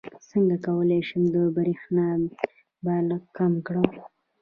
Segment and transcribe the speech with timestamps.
[0.31, 2.07] څنګه کولی شم د بریښنا
[2.85, 3.07] بل
[3.37, 3.87] کم کړم